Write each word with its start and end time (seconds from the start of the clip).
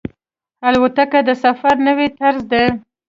الوتکه 0.67 1.19
د 1.27 1.29
سفر 1.43 1.75
نوی 1.87 2.07
طرز 2.19 2.41
دی. 2.51 2.65